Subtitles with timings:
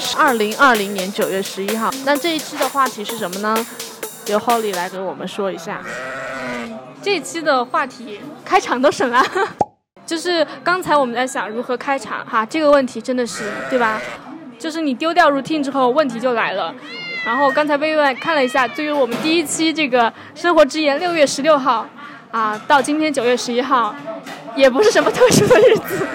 [0.00, 3.66] 是二零二零年九月十一号，那这一期的话题是什么呢？
[4.26, 5.82] 由 Holly 来给我们说一下。
[7.02, 9.22] 这一期的话题开场都省了，
[10.06, 14.00] 就是刚才我们在想如何开场哈，这个问题真的是对吧？
[14.58, 16.74] 就是你丢掉 routine 之后，问题就来了。
[17.24, 21.86] 然后刚才微微看了一下，对于我们第一期这个生活之言，六月十六号
[22.30, 23.94] 啊，到今天九月十一号，
[24.56, 26.06] 也不是什么特殊的日子，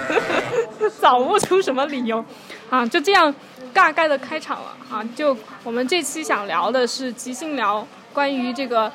[0.99, 2.23] 找不出什么理由。
[2.67, 3.33] 啊，就这样，
[3.75, 5.03] 大概的开场了啊。
[5.13, 8.89] 就我们这期想聊的是即兴聊关于这个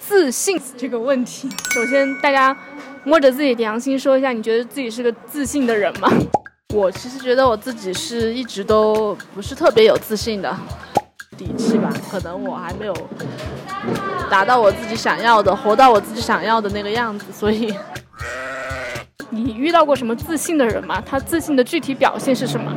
[0.00, 1.48] 自信这个问题。
[1.72, 2.54] 首先，大家
[3.04, 6.10] 摸着自己良心说一下，你觉得自己是个自信的人吗？
[6.74, 10.54] 我其实觉得我自己是一直都不是特别有自信的
[11.38, 12.94] 底气吧，可能我还没有
[14.28, 17.72] 达到我自己想要的，活到我自己想要的那个样子，所以。
[19.30, 21.02] 你遇到过什么自信的人吗？
[21.04, 22.72] 他自信的具体表现是什么？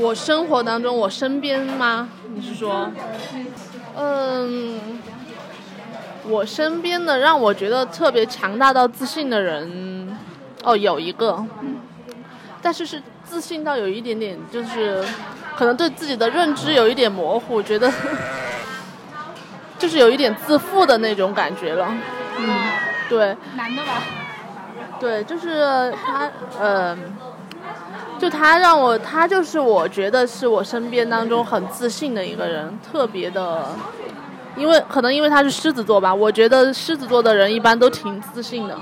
[0.00, 2.08] 我生活当中，我身边吗？
[2.34, 2.90] 你是说，
[3.96, 5.00] 嗯，
[6.28, 10.16] 我身边的让我觉得特别强大到自信的人，
[10.62, 11.44] 哦，有一个，
[12.62, 15.04] 但是是自信到有一点点，就是
[15.56, 17.92] 可能对自己的认知有一点模糊，觉得
[19.78, 21.92] 就是有一点自负的那种感觉了。
[22.38, 22.48] 嗯，
[23.08, 23.36] 对。
[23.56, 24.02] 男的吧？
[25.00, 26.96] 对，就是他，嗯。
[28.18, 33.64] 就他让我，他就是我觉得是我身边当中很自信的一个人，特别的，
[34.56, 38.76] 因为可能因为他是狮子座吧，我觉得狮子座的人一般都挺自信的。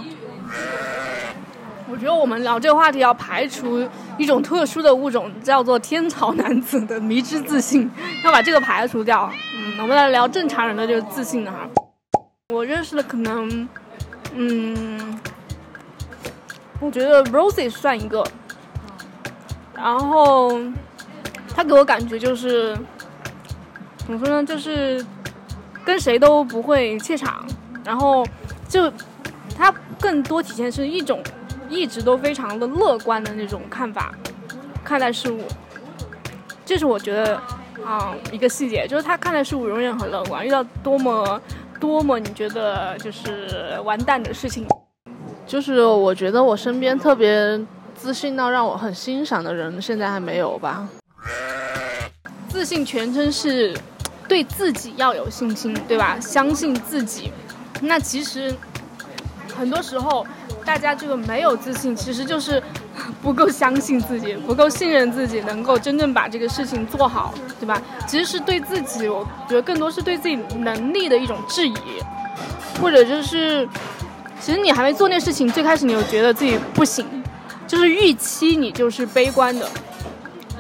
[1.89, 7.91] 我觉得我们聊这个话题要排除一种特殊的物种，叫做天朝男子的迷之自信，
[8.25, 9.31] 要把这个排除掉。
[9.55, 11.69] 嗯，我们来聊正常人的这个自信的哈。
[12.55, 13.69] 我认识的可能，
[14.35, 15.21] 嗯，
[16.81, 18.25] 我觉得 Rosie 算一个。
[19.77, 20.59] 然后，
[21.55, 22.77] 他给我感觉就是，
[23.99, 24.43] 怎么说呢？
[24.43, 25.05] 就是
[25.85, 27.47] 跟谁都不会怯场，
[27.85, 28.27] 然后
[28.69, 28.91] 就
[29.57, 31.23] 他更多体现是一种
[31.69, 34.13] 一直都非常的乐观的那种看法
[34.83, 35.43] 看待事物。
[36.65, 37.41] 这是我觉得
[37.85, 41.41] 啊一个细节，就是他看待事物永远很乐观，遇到多么
[41.79, 44.67] 多么你觉得就是完蛋的事情，
[45.47, 47.61] 就是我觉得我身边特别。
[47.97, 50.87] 自信到让我很欣赏的人，现在还没有吧？
[52.49, 53.77] 自信全称是
[54.29, 56.17] 对自己要有信心，对吧？
[56.21, 57.33] 相信自己。
[57.81, 58.55] 那其实
[59.57, 60.27] 很多时候，
[60.65, 62.63] 大家这个没有自信，其实就是
[63.21, 67.81] 不够相信自己，不够信任自己，能够真正把这个事情做好，对吧？
[68.07, 71.75] 其实是对自己，我觉得更多是对自己能力的一种质疑，
[72.81, 73.69] 或者就是，
[74.41, 77.05] 其实你还没做那事情，最开始你就觉得自己不行。
[77.67, 79.69] 就是预期你就是悲观的，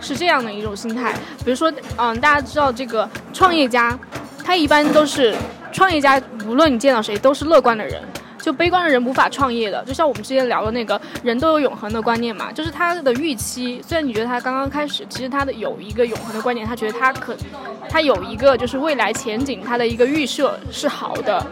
[0.00, 1.14] 是这样的一种心态。
[1.44, 3.98] 比如说，嗯，大家知道这个创业家，
[4.44, 5.34] 他一般都是
[5.72, 8.02] 创业家，无论你见到谁都是乐观的人。
[8.38, 9.84] 就悲观的人无法创业的。
[9.84, 13.82] 就像我们之前聊的那个人都有永恒的观念嘛，就是他的预期。
[13.84, 17.36] 虽然你觉得他刚刚开始，其实他的有一个永恒的观念，他觉得他可，
[17.88, 21.44] 他有一个就是未来前景，他的一个预设是好的，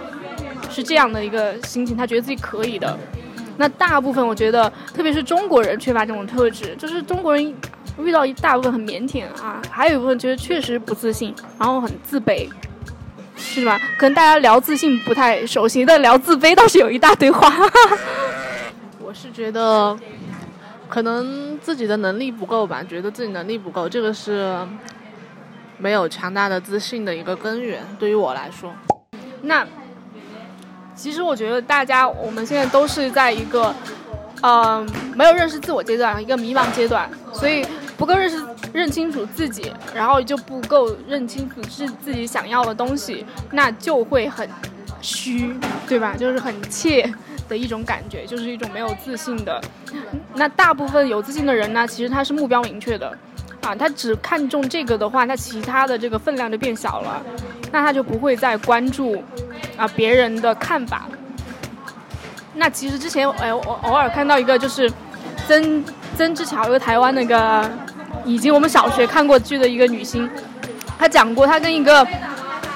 [0.71, 2.97] 是这样的一个心情，他觉得自己可以的。
[3.57, 7.55] 那大部分我觉得，特别是中国人缺乏这种特质，就是中国人
[7.99, 12.49] 遇到一大部分很腼腆啊，还有一部分觉得确实不自信，然后很自卑，
[13.37, 13.81] 是吧？
[13.97, 17.53] 可能大家聊自信不太熟悉，但聊自卑倒是有一大堆话。
[18.99, 19.97] 我是觉得，
[20.89, 24.59] 可能自己的能力不够吧，觉得自己能力不够，这个是
[25.79, 27.83] 没有强大的自信的一个根源。
[28.01, 28.73] 对于我来说，
[29.43, 29.65] 那。
[30.97, 33.75] 其实我觉得大家我们现在都是在一个，
[34.43, 38.43] 嗯，没有认识自我阶段，一个迷茫阶段，所以不够认识
[38.73, 44.49] 认清楚自己，然后就不够认清楚是自己想要的东西，那就会很
[45.01, 45.55] 虚，
[45.87, 46.15] 对吧？
[46.19, 47.13] 就是很怯
[47.49, 49.61] 的一种感觉，就是一种没有自信的。
[50.35, 53.17] 那大部分有自信的人呢，其实他是目标明确的，
[53.63, 57.23] 啊，他只看重这个的话，那其他的这个分量就变小了，
[57.71, 59.23] 那他就不会再关注。
[59.77, 61.03] 啊，别人的看法。
[62.55, 64.91] 那其实之前，哎，我偶尔看到一个，就是
[65.49, 65.85] 曾
[66.17, 67.69] 曾之乔，一个台湾那个，
[68.25, 70.31] 已经我们小学看过剧的一个女星，
[70.97, 72.07] 她讲过，她跟一个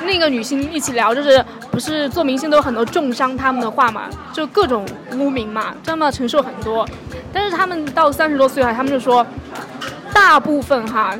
[0.05, 6.85] 那个女星一起聊，就是不是做明星都有很多重伤他们的话嘛，就各种污名嘛，他们要承受很多。
[7.33, 9.25] 但是他们到三十多岁了，他们就说，
[10.13, 11.15] 大部分哈，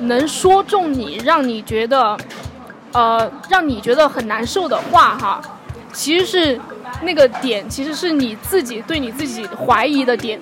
[0.00, 2.18] 能说中你，让你觉得。
[2.92, 5.40] 呃，让你觉得很难受的话，哈，
[5.92, 6.60] 其实是
[7.02, 10.40] 那个点，其实是你自己对你自己怀疑的点。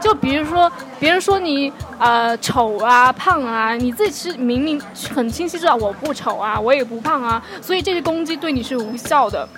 [0.00, 4.80] 就比如说别人说你呃丑啊胖啊，你自己是明明
[5.14, 9.48] 很清晰知道我不丑啊，我也不胖啊，所以这些攻击对你是无效的。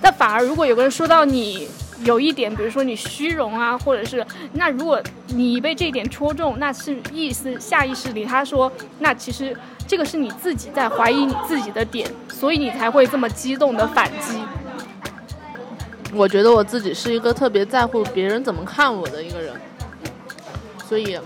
[0.00, 1.68] 但反而如果有个人说到你
[2.04, 4.24] 有一点，比如说你虚荣啊，或者是
[4.54, 9.56] 那如果你被这一点戳中，那是意思下意识里他说那其实
[9.86, 14.42] 这个是你自己在怀疑你自己的点，所以你才会这么激动的反击。
[16.12, 19.54] 我觉得我自己是一个特别在乎别人怎么看我的一个人，
[20.88, 21.18] 所以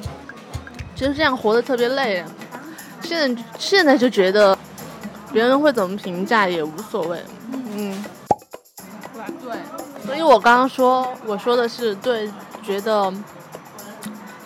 [0.97, 2.25] 其实这样活得特别累。
[3.03, 4.57] 现在现在就觉得
[5.33, 7.23] 别人会怎么评价也无所谓，
[7.75, 8.05] 嗯，
[9.43, 9.56] 对，
[10.05, 12.31] 所以我刚刚说我说的是对
[12.63, 13.13] 觉得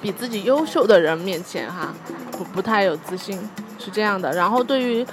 [0.01, 1.93] 比自己优秀的人面前哈，
[2.31, 3.39] 不不太有自信
[3.85, 4.33] 是这样的。
[4.33, 5.07] 然后对于。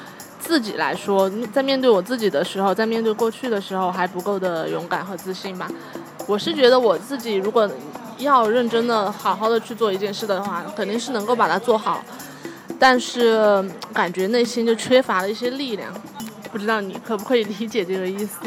[0.43, 5.69] 自己来说，在面对我自己的时候，在面对过去的时候，还不够的勇敢和自信吧。
[6.25, 7.69] 我是觉得我自己如果
[8.17, 12.03] 要认真的、好好的去做一件事的话，肯定是能够把它做好。
[12.79, 13.63] 但是
[13.93, 15.93] 感觉内心就缺乏了一些力量，
[16.51, 18.39] 不知道你可不可以理解这个意思？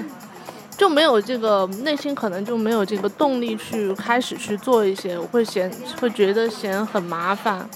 [0.76, 7.70] 就没有这个内心，可能就没有这个动力去开始去做一些，我会嫌，会觉得嫌很麻烦。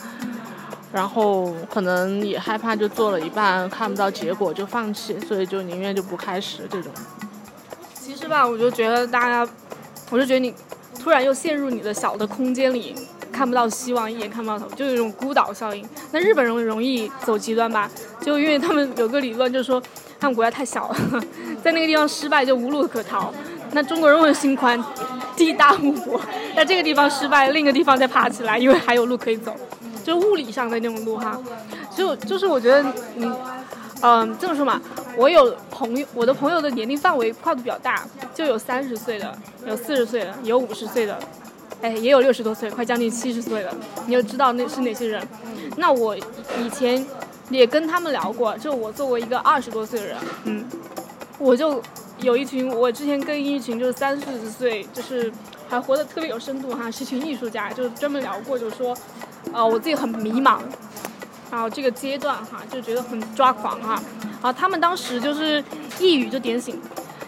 [0.93, 6.91] 然后可能也害怕，就做了一半看不到结果就放弃，所以就宁愿就不开始这种。
[7.95, 9.49] 其实吧，我就觉得大家，
[10.11, 10.55] 我就觉得你
[10.99, 12.95] 突然又陷入你的小的空间里，
[13.31, 15.87] 看不到希望，一眼看不到头，就有一种孤岛效应。
[16.11, 17.91] 那日本人容易走极端吧？
[18.23, 19.83] 就因为他们有个理论，就是说
[20.19, 20.97] 他们国家太小了，
[21.63, 23.33] 在那个地方失败就无路可逃。
[23.73, 24.83] 那中国人为心宽，
[25.37, 26.19] 地大物博，
[26.57, 29.55] 在这个地方失败，另一个地方再爬起来，因为还有路可以走。
[30.09, 31.39] 就物理上的那种路哈，
[31.95, 32.83] 就就是我觉得
[33.15, 33.31] 你，
[34.01, 34.81] 嗯，这么说嘛，
[35.19, 41.19] 我有朋友，我的朋友的年龄范围跨度比较大，就有三十岁的，有四十岁的，有五十岁的，
[41.83, 43.71] 哎，也有六十多岁，快将近七十岁的。
[44.07, 45.23] 你就知道那是哪些人。
[45.77, 47.05] 那我以前
[47.51, 50.65] 也跟他们聊过，就我作为一个二十多岁的人，嗯，
[51.39, 51.83] 我就
[52.23, 55.31] 有一群，我之前跟一群就是三四十岁，就是
[55.69, 58.97] 还活得特别有深度哈，是群艺术家，就专门聊过，就是说。
[59.53, 60.59] 啊，我自己很迷茫，
[61.51, 64.01] 然后这个阶段哈，就觉得很抓狂哈。
[64.41, 65.63] 啊，他们当时就是
[65.99, 66.81] 一语就点醒，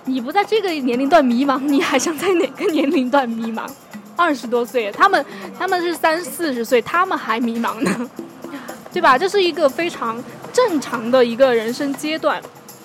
[0.04, 3.68] 你不在这个年龄段迷茫，你还想在哪个年龄段迷茫？
[4.16, 5.24] 二十多岁，他们
[5.58, 8.10] 他们是三四十岁，他们还迷茫呢，
[8.92, 9.16] 对吧？
[9.18, 10.22] 这是一个非常
[10.52, 12.40] 正常的一个人生阶段。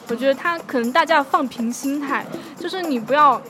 [0.07, 2.25] 我觉得他可能大家放平心态，
[2.57, 3.41] 就是你不要。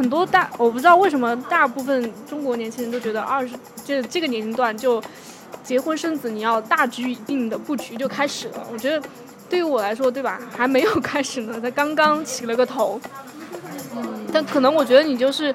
[0.00, 3.54] 很多大我不知道为什么大部分中国年轻人都觉得二十
[3.84, 5.02] 就这个年龄段就
[5.62, 8.66] 结婚生子，你要大局已定的布局就开始了。
[8.72, 9.06] 我觉得
[9.50, 10.40] 对于我来说，对吧？
[10.56, 12.98] 还没有开始呢，才刚刚起了个头。
[14.32, 15.54] 但可能我觉得你就是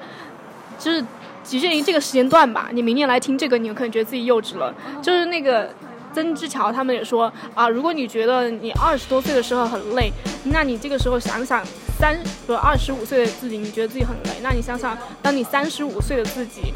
[0.78, 1.04] 就是
[1.42, 2.68] 局限于这个时间段吧。
[2.72, 4.72] 你明年来听这个，你可能觉得自己幼稚了。
[5.02, 5.68] 就是那个。
[6.16, 10.10] 曾之乔他们也说啊，如果你觉得你二十多岁的时候很累，
[10.44, 11.62] 那你这个时候想想
[11.98, 16.72] 三不二十五岁的自己，你觉得自己很累，那你想想，当你三十五岁的自己，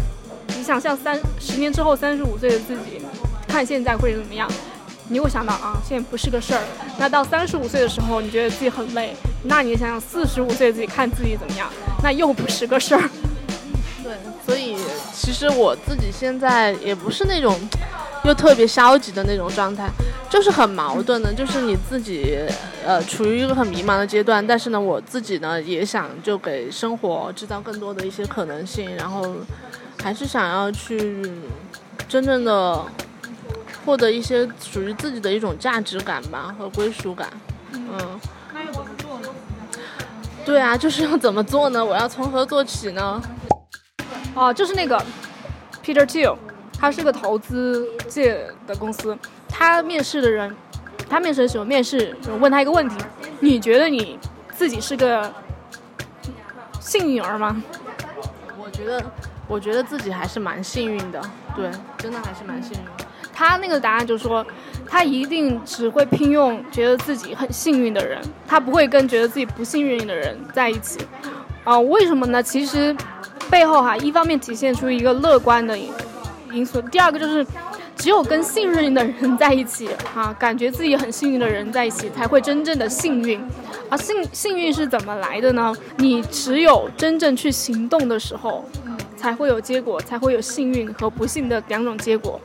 [0.54, 3.00] 你想象三十年之后三十五岁的自己，
[3.48, 4.46] 看现在会怎么样？
[5.08, 6.60] 你会想到啊，现在不是个事儿。
[6.98, 11.66] 那到三十五岁的时候，你觉得自己很累，那你想想四十五岁自己看自己怎么样？
[12.02, 13.10] 那又不是个事儿。
[14.04, 14.12] 对，
[14.44, 14.76] 所以
[15.14, 17.58] 其实我自己现在也不是那种。
[18.24, 19.88] 又特别消极的那种状态，
[20.28, 21.32] 就是很矛盾的。
[21.32, 22.38] 就是你自己，
[22.84, 29.34] 呃，处于一个很迷茫的阶段，但是呢，我自己呢也想就给生活制造更多的一些可能性，然后
[30.02, 31.22] 还是想要去
[32.08, 32.84] 真正的
[33.86, 37.28] 获得一些属于自己的一种价值感吧和归属感。
[37.72, 38.20] 嗯？
[40.44, 41.82] 对啊，就是要怎么做呢？
[41.84, 43.22] 我要从何做起呢？
[44.34, 45.02] 哦，就是那个
[45.82, 46.36] Peter Thiel。
[46.80, 49.16] 他是个投资界的公司，
[49.48, 50.56] 他面试的人，
[51.10, 52.96] 他面试的时候面试就问他一个问题：
[53.40, 54.18] 你觉得你
[54.50, 55.30] 自己是个
[56.80, 57.62] 幸运儿吗？
[58.58, 59.04] 我觉得，
[59.46, 61.20] 我觉得自己还是蛮幸运的，
[61.54, 62.80] 对，真的还是蛮幸运。
[63.34, 64.44] 他那个答案就是说，
[64.86, 71.00] 他一定只会聘用觉得自己很幸运的人，他不会跟觉得自己不幸运的人在一起。
[71.64, 72.42] 啊，为什么呢？
[72.42, 72.96] 其实
[73.50, 75.78] 背后哈，一方面体现出一个乐观的。
[76.52, 76.80] 因素。
[76.82, 77.46] 第二个就是，
[77.96, 83.40] 只有跟信任的人在一起，啊，感觉自己很幸运的人在一起，才会真正的幸运。
[83.88, 85.74] 而幸幸运是怎么来的呢？
[85.96, 88.64] 你只有真正去行动的时候，
[89.16, 92.40] 才会有结果，才会有幸运和不幸的两种结果。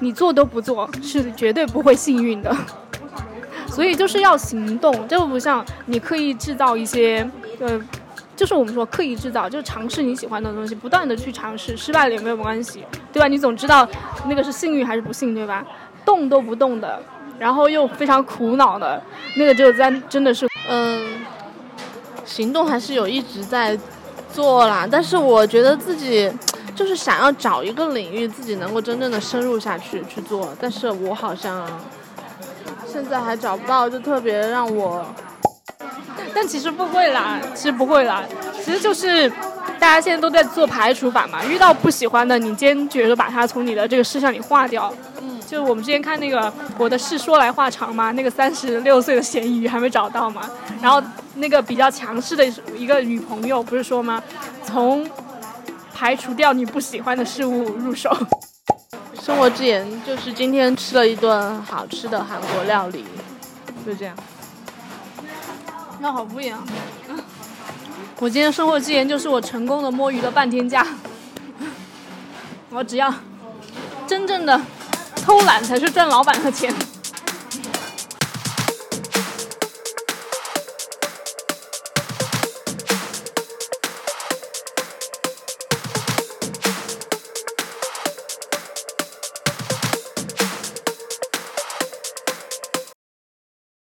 [0.00, 2.54] 你做都不做，是绝对不会幸运的。
[3.66, 7.80] 所以就是要行动，就不像你刻意制造一些，呃，
[8.36, 13.28] 就是我们说刻意制造，就是尝试你喜欢的东西，不断的去尝试，失败了也没有关系，对吧？
[13.28, 13.86] 你总知道
[14.26, 15.64] 那个是幸运还是不幸，对吧？
[16.04, 17.00] 动都不动的，
[17.38, 19.00] 然后又非常苦恼的，
[19.36, 21.24] 那个就在真的是，嗯，
[22.24, 23.78] 行动还是有一直在
[24.32, 26.30] 做啦，但是我觉得自己
[26.74, 31.64] 就是想要找一个领域，自己能够真正的深入下去去做，但是我好像
[32.84, 35.06] 现在还找不到，就特别让我。
[36.34, 38.24] 但其实不会啦，其实不会啦，
[38.64, 39.30] 其实就是
[39.78, 41.44] 大家现在都在做排除法嘛。
[41.44, 44.92] 遇到不喜欢的，你坚决的把它从你的这个事项里划掉。
[45.20, 46.40] 嗯，就是我们之前看那个
[46.76, 50.42] 《我的事说来话长》嘛，那个三十六岁的咸鱼还没找到嘛。
[50.82, 51.02] 然后
[51.36, 52.44] 那个比较强势的
[52.76, 54.22] 一个女朋友不是说吗？
[54.64, 55.08] 从
[55.94, 58.10] 排除掉你不喜欢的事物入手。
[59.22, 63.04] 生活之言就是今天吃了一顿好吃的韩国料理，
[63.86, 64.14] 就这样。
[66.04, 66.62] 那好不一样。
[68.20, 70.86] 我今天收获之言就是我成功的摸鱼了半天假。
[72.68, 73.10] 我只要
[74.06, 74.60] 真正的
[75.16, 76.70] 偷懒才是赚老板的钱。